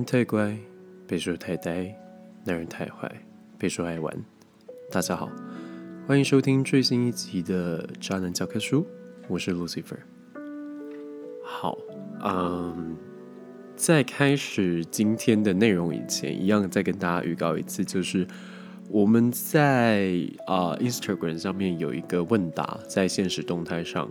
[0.00, 0.56] 人太乖，
[1.06, 1.94] 被说太呆；
[2.42, 3.06] 男人太坏，
[3.58, 4.16] 被说爱玩。
[4.90, 5.30] 大家好，
[6.06, 8.80] 欢迎收听最新一集的《渣男教科书》，
[9.28, 9.98] 我是 Lucifer。
[11.44, 11.76] 好，
[12.24, 12.96] 嗯，
[13.76, 18.26] 在开始今天的内容以前，一样再跟大家预告一次，就是
[18.88, 20.14] 我们在
[20.46, 24.10] 啊 Instagram 上面有一个问答，在现实动态上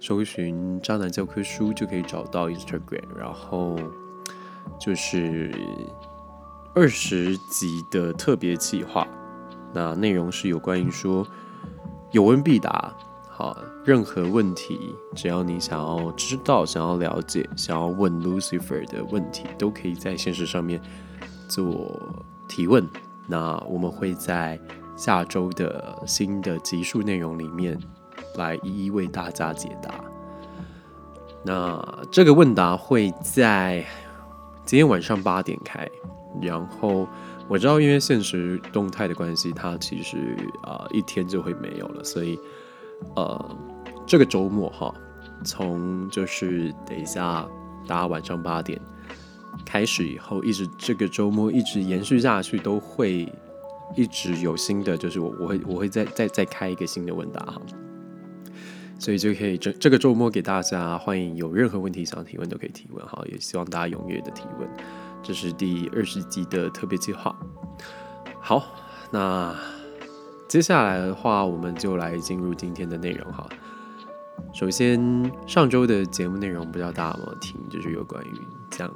[0.00, 3.78] 搜寻“渣男教科书”就可以找到 Instagram，然后。
[4.78, 5.52] 就是
[6.74, 9.06] 二十集的特别计划，
[9.72, 11.26] 那内容是有关于说
[12.12, 12.94] 有问必答，
[13.28, 20.80] 好，任何问题只要你想要知道、想要了解、想要问 Lucifer 的问题，都可以在现实上面
[21.48, 22.00] 做
[22.46, 22.88] 提问。
[23.26, 24.58] 那我们会在
[24.96, 27.78] 下周的新的集数内容里面
[28.36, 29.92] 来一一为大家解答。
[31.44, 33.84] 那这个问答会在。
[34.68, 35.90] 今天晚上八点开，
[36.42, 37.08] 然后
[37.48, 42.38] 我知道，因为现实动态的关系，它其实啊一天就会没有了，所以
[43.16, 43.56] 呃
[44.06, 44.94] 这个周末哈，
[45.42, 47.48] 从就是等一下
[47.86, 48.78] 大家晚上八点
[49.64, 53.26] 开始以后，一直这个周末一直延续下去，都会
[53.96, 57.58] 一直有新的，就是我我会我会再再再开一个新的问答哈。
[58.98, 64.68] 所以就可以这这个周末给大家欢迎，有任何问题想提问都可以提问哈，也希望大家踊跃的提问。
[65.22, 67.34] 这是第二十集的特别计划。
[68.40, 68.74] 好，
[69.10, 69.54] 那
[70.48, 73.48] 接下来的话，我们就来进入今天的内容哈。
[74.52, 75.00] 首先，
[75.46, 78.30] 上周的节目内容不知道大家有没有听，就是有关于
[78.70, 78.92] 讲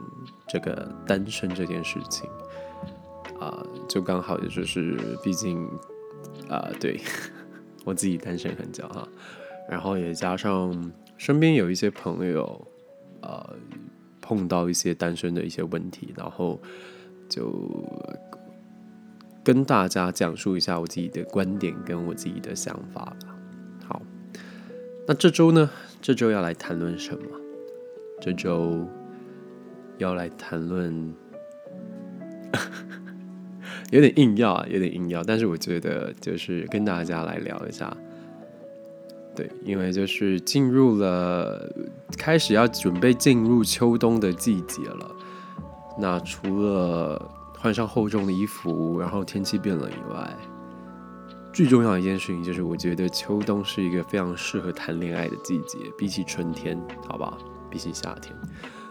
[0.48, 2.28] 这个单身这件事情
[3.38, 5.68] 啊，就刚好也就是，毕竟
[6.48, 7.00] 啊，对
[7.84, 9.06] 我自己单身很久哈。
[9.68, 12.66] 然后也加上身边有一些朋友，
[13.20, 13.56] 呃，
[14.20, 16.60] 碰到一些单身的一些问题，然后
[17.28, 17.70] 就
[19.44, 23.36] 跟大家讲述一下我自己的观点跟我自己的想法吧。
[23.86, 24.02] 好，
[25.06, 25.70] 那这周呢？
[26.00, 27.24] 这周要来谈论什么？
[28.20, 28.86] 这周
[29.98, 31.14] 要来谈论，
[33.90, 37.96] 有点硬要啊，有点硬要，但是我觉得就是跟大家来聊一下。
[39.34, 41.70] 对，因为就是进入了
[42.18, 45.10] 开始要准备进入秋冬的季节了。
[45.98, 50.36] 那除了换上厚重的衣服，然后天气变冷以外，
[51.52, 55.78] 最重要的一件事情就是，我觉得秋冬是一个非常适合谈恋爱的季节。
[55.96, 57.36] 比起春天，好吧，
[57.70, 58.34] 比起夏天，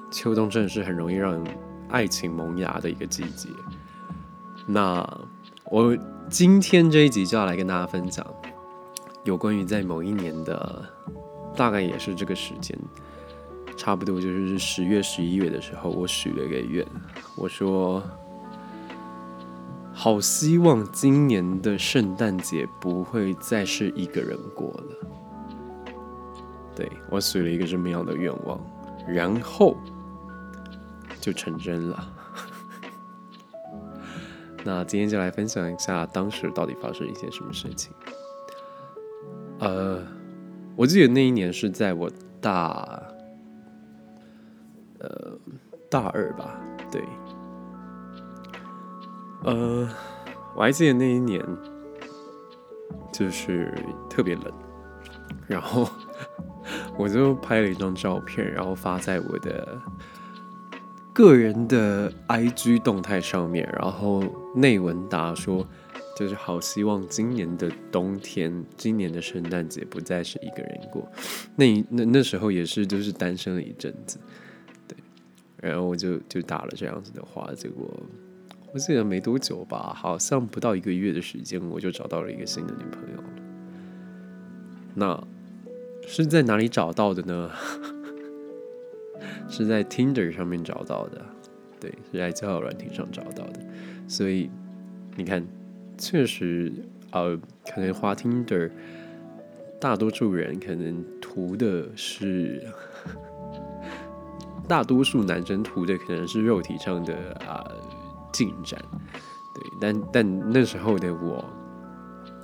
[0.10, 1.44] 秋冬真的是很容易让
[1.90, 3.50] 爱情萌芽的一个季节。
[4.66, 5.08] 那
[5.66, 5.98] 我
[6.30, 8.26] 今天这一集就要来跟大家分享。
[9.24, 10.84] 有关于在某一年的，
[11.56, 12.78] 大概也是这个时间，
[13.78, 16.86] 差不多就是十月、十一月的时候，我许了一个愿，
[17.38, 18.02] 我说，
[19.94, 25.08] 好希望今年的圣诞节不会再是一个人过了。
[26.76, 28.60] 对我许了一个这么样的愿望，
[29.08, 29.78] 然后
[31.20, 32.14] 就成真了。
[34.64, 37.92] 那今天就来分享一下当时到底发生一些什么事情。
[39.62, 40.00] 呃，
[40.76, 42.10] 我记得那一年是在我
[42.42, 43.00] 大，
[44.98, 45.38] 呃，
[45.88, 46.60] 大二吧，
[46.92, 47.04] 对，
[49.44, 49.88] 呃，
[50.56, 51.46] 我还记得那一年
[53.12, 53.72] 就是
[54.10, 54.52] 特别冷，
[55.46, 55.88] 然后
[56.98, 59.80] 我就拍了一张照片，然后发在我的
[61.14, 64.24] 个人的 IG 动态上面，然后
[64.56, 65.64] 内文答说。
[66.22, 71.12] 就是好希望今年的冬天，今年的圣诞节不再是一个人过。
[71.56, 74.20] 那那那时候也是就是单身了一阵子，
[74.88, 74.96] 对。
[75.60, 77.92] 然后我就就打了这样子的话，结果
[78.72, 83.24] 我记得没多久吧，好像不到一个月的时间，我就找到了一个新的女朋友。
[84.94, 85.28] 那
[86.06, 87.50] 是在哪里找到的呢？
[89.50, 91.26] 是在 Tinder 上面找到的，
[91.80, 93.60] 对，是在交友软体上找到的。
[94.08, 94.52] 所以
[95.16, 95.44] 你看。
[96.02, 96.74] 确实，
[97.12, 97.38] 呃，
[97.72, 98.68] 可能花听的
[99.80, 102.60] 大多数人可能图的是，
[104.68, 107.14] 大多数男生图的可能是肉体上的
[107.48, 107.64] 啊
[108.34, 108.82] 进展，
[109.54, 111.46] 对，但但那时候的我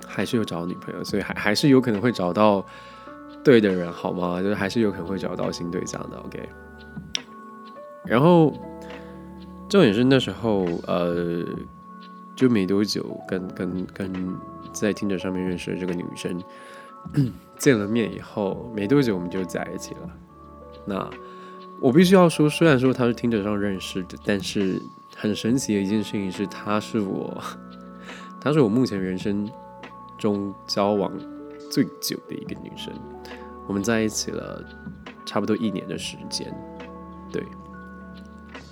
[0.06, 2.64] 还是有找女朋友，所以还还是有可能会找到
[3.42, 4.40] 对的人，好吗？
[4.40, 6.48] 就是还是有可能会找到新对象的，OK。
[8.06, 8.52] 然后
[9.68, 11.44] 重点是那时候，呃。
[12.38, 14.38] 就没多久，跟跟跟
[14.72, 16.40] 在听着上面认识的这个女生
[17.58, 20.08] 见了面以后，没多久我们就在一起了。
[20.86, 21.10] 那
[21.80, 24.80] 我必须要说，虽然说他是听着上认识的，但是
[25.16, 27.42] 很神奇的一件事情是，她是我，
[28.40, 29.50] 她是我目前人生
[30.16, 31.12] 中交往
[31.68, 32.94] 最久的一个女生。
[33.66, 34.64] 我们在一起了
[35.26, 36.54] 差不多一年的时间，
[37.32, 37.42] 对。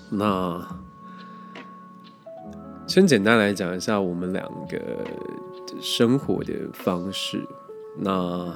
[0.08, 0.64] 那
[2.86, 4.78] 先简单来讲一下我们两个
[5.80, 7.44] 生活的方式。
[7.98, 8.54] 那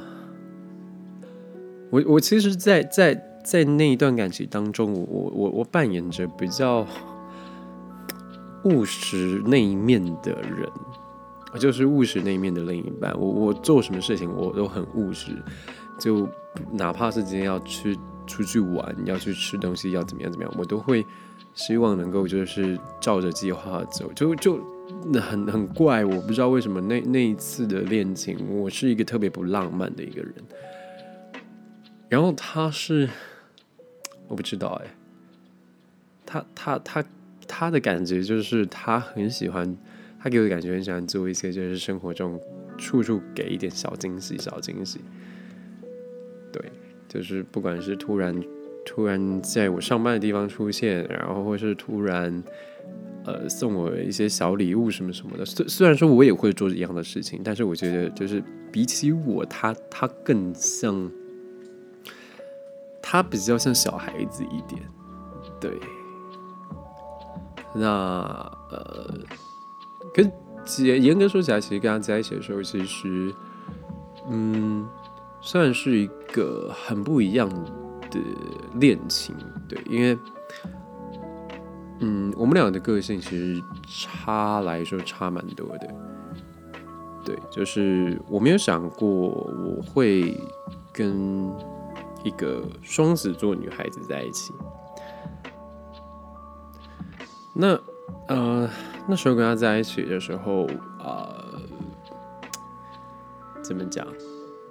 [1.91, 6.87] 我我其实，在在在那一段感情当中，我我我扮演着比较
[8.65, 10.71] 务实那一面的人，
[11.59, 13.13] 就是务实那一面的另一半。
[13.19, 15.33] 我我做什么事情，我都很务实。
[15.99, 16.29] 就
[16.73, 21.05] 哪怕是今天要去出去玩，要去吃东西，要怎么样怎么样，我都会
[21.55, 24.13] 希望能够就是照着计划走。
[24.15, 24.61] 就就
[25.21, 30.35] 很很怪，我不知道为什么那那一次的恋情，我是一个特别不浪漫的一个人。
[32.09, 33.09] 然后他是，
[34.27, 34.91] 我不知道哎，
[36.27, 37.05] 他他他
[37.47, 39.77] 他的感觉就是他很喜欢，
[40.21, 42.41] 他给我的感觉很喜欢做一些就是生活中
[42.77, 45.01] 处处给一点小惊喜，小惊喜。
[46.53, 46.61] 对，
[47.07, 48.35] 就是不管是突然
[48.85, 52.43] 突然在我上班的地方出现，然后或是突然
[53.25, 55.45] 呃送我一些小礼物什么什么的。
[55.45, 58.43] 虽虽然说我也会做一样的事情，但是我觉得就是
[58.73, 61.11] 比起我，他他更像，
[63.03, 64.83] 他比较像小孩子一点。
[65.61, 65.71] 对，
[67.75, 67.89] 那
[68.71, 69.15] 呃，
[70.13, 70.31] 跟
[70.79, 73.33] 严严格说起来，其实跟他在一起的时候，其实
[74.31, 74.89] 嗯。
[75.43, 77.49] 算是一个很不一样
[78.11, 78.19] 的
[78.75, 79.35] 恋情，
[79.69, 80.19] 对，因为，
[82.01, 85.95] 嗯，我们俩的个性其实差来说差蛮多的，
[87.25, 90.37] 对，就是我没有想过我会
[90.93, 91.51] 跟
[92.23, 94.53] 一个双子座女孩子在一起，
[97.55, 97.79] 那，
[98.29, 98.69] 呃，
[99.07, 100.67] 那时候跟她在一起的时候，
[100.99, 101.35] 啊，
[103.63, 104.07] 怎么讲？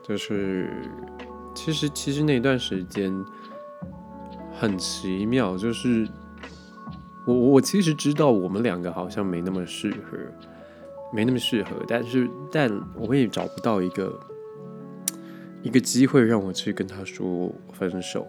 [0.01, 0.89] 就是，
[1.59, 3.13] 其实其实那段时间
[4.57, 6.07] 很奇妙，就是
[7.25, 10.17] 我我其实知道我们两个好像没那么适合，
[11.13, 14.17] 没那么适合，但是但我也找不到一个
[15.61, 18.25] 一个机会让我去跟他说分手，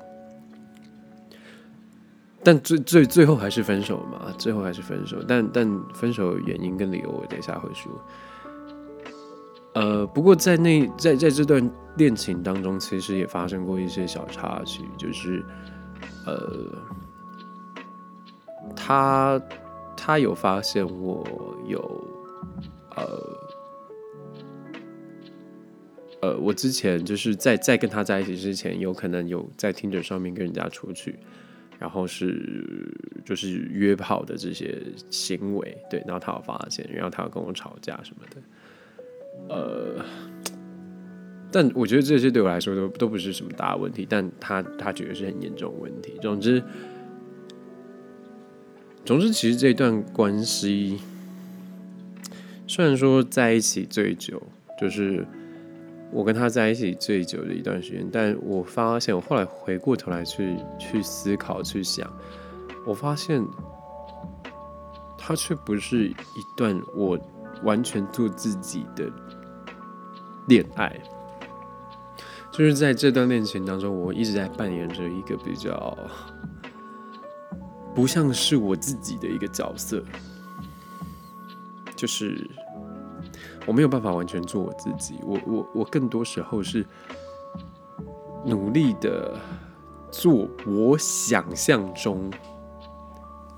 [2.43, 7.93] 但最最最后还是分手嘛，最后还是分手，但但分手原因跟理由我等一下会说。
[9.73, 15.45] 呃，不过在那在在这段恋情当中，其实也发生过一些小插曲，就是，
[16.27, 16.67] 呃，
[18.75, 19.41] 他
[19.97, 21.25] 他有发现我
[21.69, 21.79] 有，
[22.97, 23.05] 呃，
[26.23, 31.17] 呃，我之前就是在在跟他在一起之前，有可能有在听着上面跟人家出去，
[31.79, 32.93] 然后是
[33.25, 38.43] 就是约炮的这些行为，对，然后他有发现，然后他要跟我吵架什么的。
[39.50, 40.05] 呃，
[41.50, 46.14] 但我觉得这些对我来说都都不是什么大问题，但他他觉得是很严重的问题。
[46.23, 46.62] 总之，
[49.04, 51.00] 总之，其实这段关系
[52.69, 54.40] 虽然说在一起最久，
[54.80, 55.26] 就是
[56.12, 62.09] 我跟他在一起最久的一段时间，但我发现我后来回过头来去去思考去想，
[62.87, 63.45] 我发现
[65.19, 66.14] 他却不是一
[66.57, 67.19] 段我
[67.64, 69.11] 完全做自己的。
[70.47, 71.00] 恋爱，
[72.50, 75.97] 就是在这段恋情当中，我一直在扮演着一个比较
[77.94, 80.02] 不像是我自己的一个角色，
[81.94, 82.49] 就是
[83.66, 86.85] 我没有办法完全做我自己，我我我更多时候是
[88.44, 89.38] 努力的
[90.11, 92.30] 做我想象中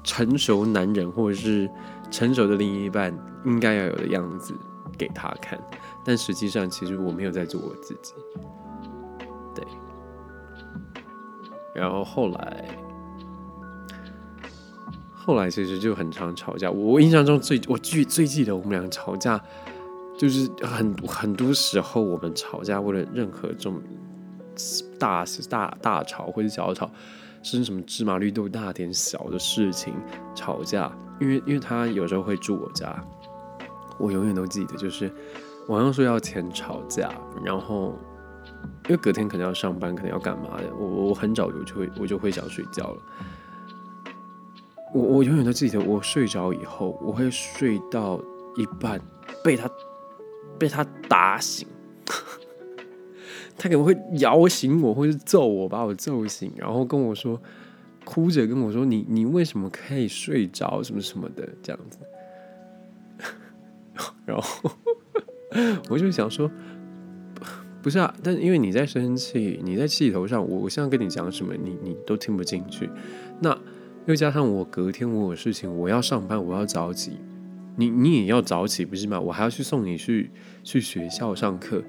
[0.03, 1.71] 成熟男人或者是
[2.11, 4.55] 成熟的另一半应该要有的样子。
[4.97, 5.59] 给他看。
[6.05, 8.15] 但实际上，其实我没有在做我自己，
[9.55, 9.65] 对。
[11.75, 12.69] 然后后来，
[15.15, 16.71] 后来其实就很常吵架。
[16.71, 19.41] 我印象中最我记最记得我们俩吵架，
[20.19, 23.81] 就是很很多时候我们吵架为了任何这种
[24.99, 26.91] 大大大吵或者小吵，
[27.43, 29.95] 是什么芝麻绿豆大点小的事情
[30.35, 30.93] 吵架。
[31.21, 33.01] 因为因为他有时候会住我家，
[34.03, 35.11] 我永远都记得就是。
[35.69, 37.09] 晚上说要钱吵架，
[37.45, 37.97] 然后
[38.89, 43.03] 因为隔天可能要上班，可能要干嘛的，我我很早就就会我就会想睡觉了。
[44.93, 48.21] 我我永远都记得，我睡着以后，我会睡到
[48.57, 49.01] 一半
[49.45, 49.71] 被他
[50.59, 51.69] 被他打醒，
[53.57, 57.41] 他可能会摇醒我，或是揍我，把我揍醒，然后跟我说
[58.05, 60.83] ：“哭着跟我说：“你你为什么可以睡着？
[60.83, 61.99] 什么什么的这样子。”
[64.25, 64.71] 然后
[65.89, 66.51] 我就想说
[67.83, 72.89] ：“不是啊，但因为你在生气，你在气头上，我我现在跟你讲什么，你你都听不进去。
[73.41, 73.57] 那
[74.07, 77.13] 又加上我隔天我有事情，我要上班，我要早起，
[77.77, 79.21] 你你也要早起不是吗？
[79.21, 80.31] 我还要去送你去
[80.63, 81.83] 去学校上课。”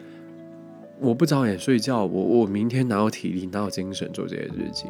[1.00, 4.90] 我不早点睡觉，我我明天哪有体力哪有精神做这些事情？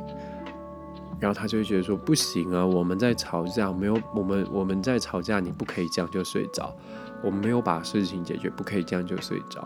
[1.20, 6.76] 然后他就会觉得说不行啊，我们在吵架，没有我们我们在吵架，你不可以这样就睡着，
[7.24, 9.66] 我们没有把事情解决，不可以这样就睡着。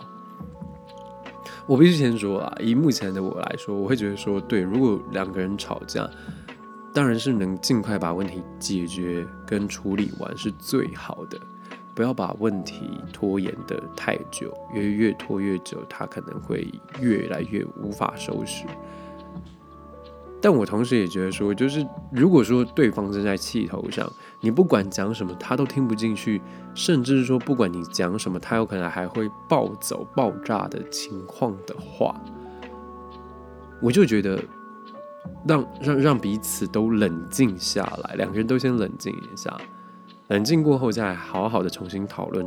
[1.66, 6.10] 我必须先说啊，以目前的我来说，我会觉得说，对，如果两个人吵架，
[6.94, 11.40] 当然是能尽快把问题解决跟处理完是最好的。
[11.94, 18.66] 不要把问题拖延的太久，因为越拖越久，它可能会越来越无法收拾。
[20.40, 24.08] 但我同时也觉得说，就是如果说对方正在气头上，
[24.40, 26.42] 你不管讲什么，他都听不进去，
[26.76, 32.16] 甚至是说不管你讲什么，他有可能还会暴走、爆炸的情况的话，
[33.82, 34.40] 我就觉得
[35.48, 39.56] 让让让彼此都冷静下来，两个人都先冷静一下。
[40.28, 42.46] 冷静过后再好好的重新讨论，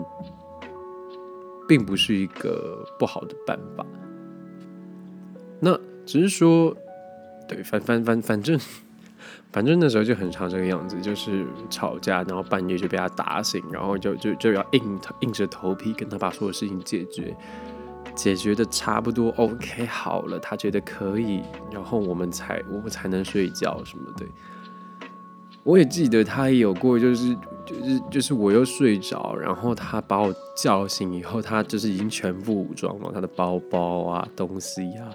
[1.67, 3.85] 并不是一个不好的办法。
[5.59, 6.77] 那只是说，
[7.51, 8.57] 对，反反反反正
[9.51, 17.37] 反正那时候就很常这个样子，就是吵架，然后半夜就被他打醒，然后就就就要硬硬着头皮跟他把所有事情解决，
[18.15, 21.43] 解决的差不多 OK 好了，他觉得可以，
[21.73, 24.25] 然后我们才我们才能睡觉什么的。
[25.65, 35.11] 我也记得他也有过，就是就是就是我又睡着，然后他把我叫醒以后，他就是已经全副武装了，他的包包啊、东西啊，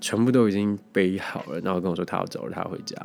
[0.00, 2.96] 全部都已经背好了，然后跟我说他要走了，他要回家。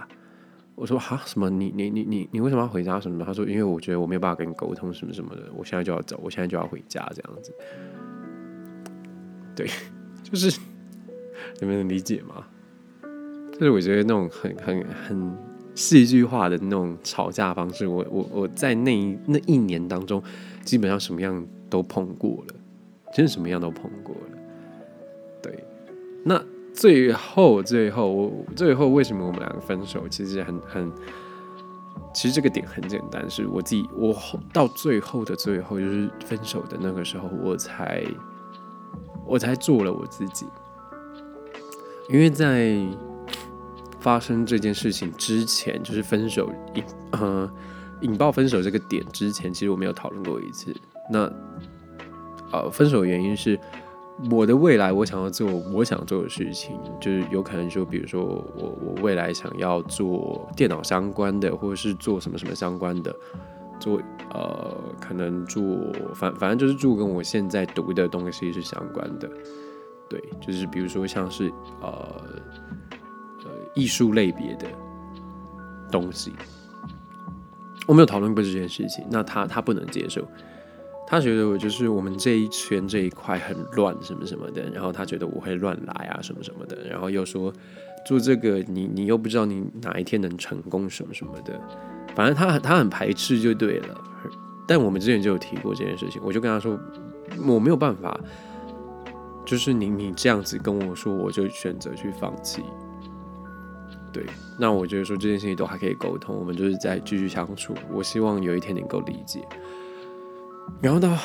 [0.76, 1.50] 我说哈什么？
[1.50, 3.24] 你你你你你为什么要回家什么？
[3.24, 7.54] 他说因为我觉得我没有办法跟你沟通什么什么的，我现在就要走，我现在就要回家这样子。
[9.56, 9.68] 对，
[10.24, 10.60] 就是
[11.62, 12.48] 你们能理解吗？
[13.54, 15.38] 就是我觉得那种很很很。
[15.76, 20.22] 戏剧化的那种吵架方式，我我我在那一那一年当中，
[20.64, 22.54] 基本上什么样都碰过了，
[23.12, 24.38] 真的什么样都碰过了。
[25.42, 25.64] 对，
[26.24, 26.40] 那
[26.74, 30.08] 最后最后我最后为什么我们两个分手？
[30.10, 30.92] 其实很很，
[32.13, 34.15] 其实这个点很简单，是我自己我
[34.51, 38.03] 到最后的最后，就是分手的那个时候，我才
[39.25, 40.46] 我才做了我自己，
[42.10, 42.75] 因为在。
[44.00, 47.50] 发生这件事情之前，就是分手引呃
[48.01, 50.75] 引爆分手这个点之前，其实我没有讨论过一次。
[51.10, 51.20] 那
[52.51, 53.58] 呃，分手原因是
[54.32, 63.15] 我的未来，我想要做我想做的事情，就是有可能说，比如说我我未来想要做电脑相关的，或者是做什么什么相关的，
[63.79, 64.00] 做
[64.32, 65.63] 呃可能做
[66.13, 69.29] 反反正就是做跟我现在读的东西是相关的。
[70.10, 71.51] 对，就是比如说像是
[71.82, 72.22] 呃
[73.43, 73.51] 呃。
[73.75, 74.67] 艺术类别的
[75.91, 76.32] 东西，
[77.88, 79.03] 我没有讨论过这件事情。
[79.10, 80.22] 那他他不能接受，
[81.13, 87.53] 他觉得我就是我们这一圈这一块很乱什么什么的，然后他觉得我会乱来啊什么什么的，然后又说
[88.03, 91.53] 做这个你你又不知道你哪一天能成功什么什么的，
[92.15, 93.96] 反正他他很排斥就对了。
[94.67, 96.79] 但我们之前就有提过这件事情，我就跟他说
[97.46, 98.20] 我没有办法，
[99.46, 102.63] 就是你你这样子跟我说，我就选择去放弃。
[104.12, 104.25] 对，
[104.60, 107.75] 那我觉得说这件事情都还可以沟通，我们就是在继续相处。
[107.91, 109.48] 我希望有一天能够理解。
[110.82, 111.18] 然后到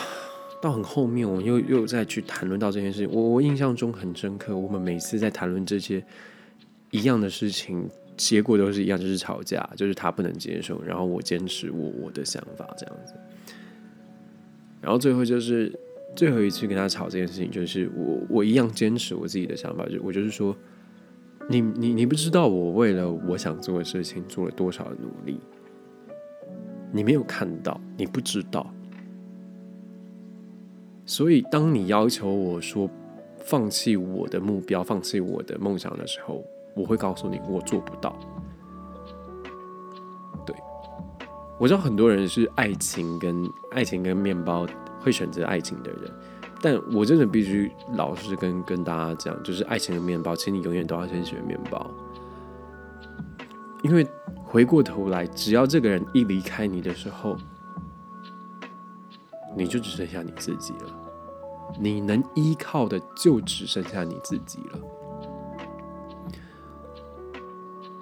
[0.60, 3.10] 到很后面，我又又再去谈论到这件事情。
[3.10, 6.04] 我我印象中很深刻，我们每次在谈论这些
[6.90, 13.14] 一样的事情，结果都是一样，就是吵架，就是他不能接受，然后我坚持我我的想法这样子。
[14.80, 15.76] 然后最后就是
[16.14, 20.56] 最后一次跟他吵这件事情，就是我我一样坚持我自己的想法，就我就是说。
[21.50, 25.40] 你你你不知道我为了我想做的事情做了多少的努力，
[26.92, 28.70] 你没有看到，你不知道。
[31.08, 32.86] 所以，当你要求我说
[33.38, 38.14] 放弃我的目标、放弃我的梦想的时候，我会告诉你我做不到。
[40.44, 40.54] 对，
[41.58, 44.66] 我知道很多人是爱情跟爱情跟面包
[45.00, 46.12] 会选择爱情的人。
[46.60, 51.90] 但我真的必须老实跟跟大家讲，就是爱情的面包，请你永远都要先选面包，
[53.82, 54.06] 因为
[54.44, 57.34] 回过头来，只要这个人一离开你的时候，
[59.58, 60.94] 你就只剩下你自己了，
[61.80, 64.78] 你能依靠的就只剩下你自己了。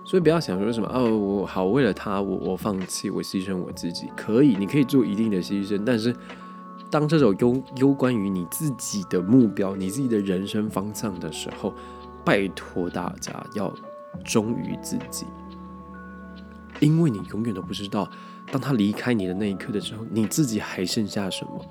[0.05, 6.15] 所以不要想说什么哦，我好为了他，我我放弃，我牺牲我自己，可以，你可以做一定的牺牲，但是
[6.89, 11.75] 当这种攸攸关于你自己的目标、你自己的人生方向的时候，
[12.25, 13.75] 拜托大家要
[14.25, 15.27] 忠于自己，
[16.79, 18.09] 因为你永远都不知道，
[18.53, 21.65] 当他离开你的那一刻的时候，你自己还剩下什么。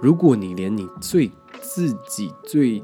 [0.00, 1.30] 如果你连你最
[1.60, 2.82] 自己最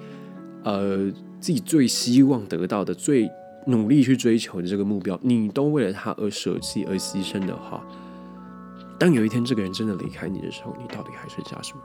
[0.65, 1.11] 呃
[1.41, 3.31] 自己最希望得到的最
[3.67, 7.85] 努力去追求的这个目标，你都为了他而舍弃而牺牲的话，
[8.99, 11.81] 当有一天这个人真的离开你的时候，你到底还剩下什么？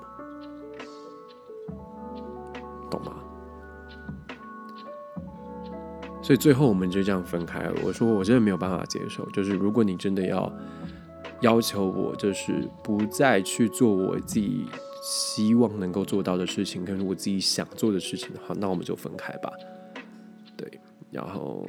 [2.90, 3.14] 懂吗？
[6.22, 7.74] 所以最后我们就这样分开了。
[7.84, 10.52] 我说我真的没有办法接受，就是如果你真的要
[11.42, 14.66] 要求我，就是不再去做我自己
[15.02, 19.52] 希望能够做到的事情，跟我自己想做的事情的话，那我们就分开吧。
[20.58, 20.80] 对。
[21.12, 21.68] 然后，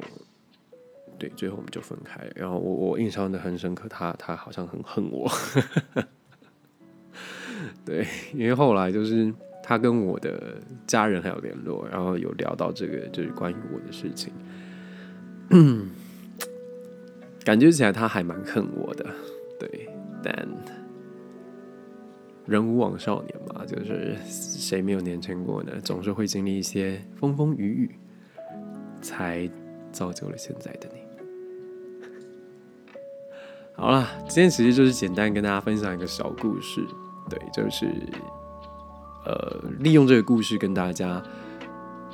[1.17, 2.29] 对，最后我们就分开。
[2.35, 5.27] 然后我我印象的很深刻，他他好像很恨我。
[7.83, 14.31] 对，因为后来就是他跟我的家人还有联络，然后有聊到这个就是关于我的事情。
[15.49, 15.89] 嗯，
[17.43, 19.05] 感觉起来他还蛮恨我的。
[19.69, 19.89] 对，
[20.23, 20.47] 但
[22.45, 25.73] 人无往少年嘛，就是谁没有年轻过呢？
[25.83, 27.95] 总是会经历一些风风雨雨。
[29.03, 29.49] 才
[29.91, 31.01] 造就了现在的你。
[33.73, 36.85] 好了，今天其实就是简单跟大家分享一个小故事，
[37.27, 37.87] 对，就是
[39.25, 41.19] 呃，利用这个故事跟大家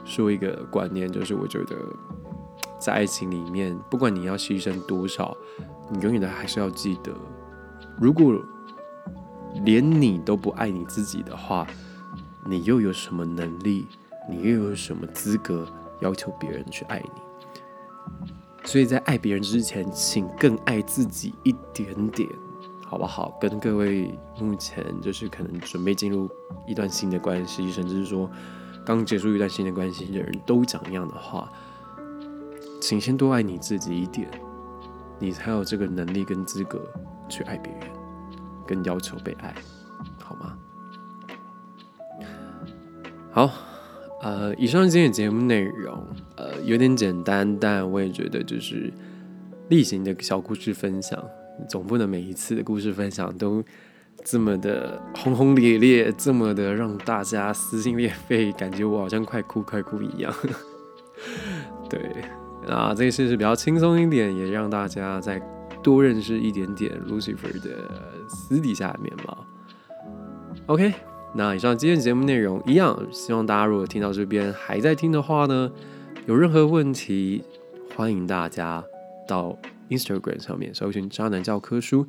[0.06, 1.76] 说一个观念，就是我觉得
[2.80, 5.36] 在爱情里面，不管你要牺牲多少，
[5.90, 7.14] 你永远的还是要记得，
[8.00, 8.40] 如果
[9.64, 11.68] 连你都不爱你自己的话，
[12.46, 13.88] 你又有什么能力？
[14.30, 15.68] 你又有什么资格？
[16.00, 17.10] 要求别人去爱你，
[18.64, 22.30] 所以在爱别人之前，请更爱自己一点点，
[22.86, 23.36] 好不好？
[23.42, 26.30] 跟各位目前就是可能准备进入
[26.68, 28.30] 一段新的关系，甚至是说
[28.86, 31.52] 刚结束一段新的关系的人都讲一样的话，
[32.80, 34.30] 请先多爱你自己一点，
[35.20, 36.82] 你才有这个能力跟资格
[37.28, 37.82] 去爱别人，
[38.66, 39.54] 跟要求被爱，
[40.20, 40.58] 好吗？
[43.32, 43.52] 好。
[44.20, 46.04] 呃，以上今天的节目内容，
[46.38, 48.92] 呃，有点简单，但我也觉得就是
[49.70, 51.24] 例行的小故事分享，
[51.70, 53.64] 总不能每一次的故事分享都
[54.26, 60.34] 这么的轰轰烈烈，这么的让大家撕心裂肺，感觉我好像快哭快哭一样。
[61.88, 62.00] 对，
[62.68, 65.42] 啊，这个事是比较轻松一点，也让大家再
[65.82, 67.90] 多认识一点点 Lucifer 的
[68.28, 69.46] 私底下的面貌。
[70.68, 70.94] OK。
[71.36, 75.70] 那以上今天节目内容一样，希望大家如果听到这边还在听的话呢，
[76.26, 77.44] 有任何问题，
[77.96, 78.84] 欢迎大家
[79.28, 79.56] 到
[79.90, 82.08] Instagram 上面搜寻“渣男教科书”，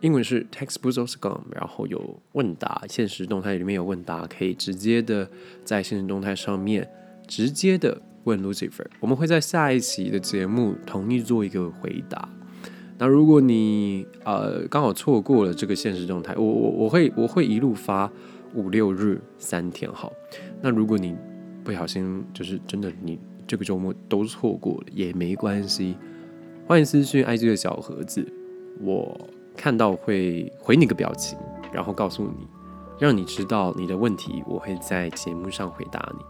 [0.00, 5.28] 英文是 “Textbook of Scum”，然后有问答，现实动态里面有问答，可以直接的
[5.62, 6.90] 在现实动态上面
[7.28, 12.28] 直接的问 Lucifer，我们会在下一期的节目统一做一个回答。
[12.98, 18.10] 那如果你呃刚好错过了这个现实状态，我我我会我会一路发
[18.54, 20.12] 五六日三天好。
[20.60, 21.16] 那如果你
[21.64, 25.96] 不小心就是真的你这个周末都错过了也没关系，
[26.66, 28.26] 欢迎私讯 IG 的小盒子，
[28.80, 29.18] 我
[29.56, 31.38] 看到会回你个表情，
[31.72, 32.46] 然后告诉你，
[32.98, 36.24] 让你知道你的问题，我会在节目上回答你。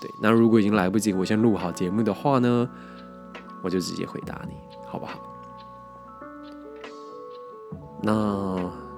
[0.00, 2.68] 对，那如果已经来不及，我先录好节目的话呢，
[3.62, 4.54] 我就直接回答你，
[4.86, 5.18] 好不好？
[8.02, 8.56] 那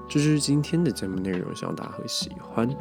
[0.09, 2.69] 这就是今天的节目内容，希望大家会喜欢。《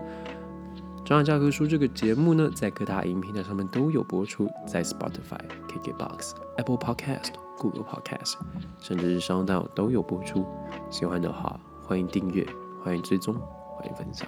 [1.04, 8.36] 张翰教科书》这个节目呢，在各大音频台上面都有播出，在 Spotify、KKBox、Apple Podcast、Google Podcast，
[8.80, 10.46] 甚至是 SoundOut 都有播出。
[10.89, 12.48] 喜欢的话，欢迎订阅，
[12.84, 13.34] 欢迎追踪，
[13.76, 14.28] 欢迎分享。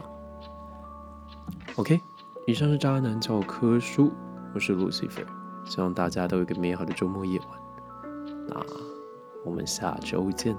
[1.76, 2.02] OK，
[2.46, 4.08] 以上是《渣男教科书》，
[4.54, 5.26] 我是 Lucifer，
[5.64, 7.48] 希望大家都有一个美好的周末夜晚。
[8.46, 8.62] 那
[9.46, 10.54] 我们下周见。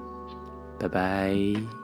[0.78, 1.83] 拜拜。